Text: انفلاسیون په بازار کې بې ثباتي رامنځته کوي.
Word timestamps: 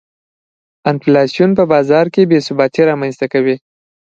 انفلاسیون 0.91 1.51
په 1.59 1.63
بازار 1.73 2.05
کې 2.13 2.21
بې 2.29 2.39
ثباتي 2.47 2.81
رامنځته 2.89 3.25
کوي. 3.33 3.55